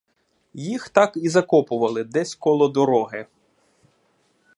Їх 0.53 0.89
так 0.89 1.11
і 1.17 1.29
закопували 1.29 2.03
десь 2.03 2.35
коло 2.35 2.67
дороги. 2.67 3.25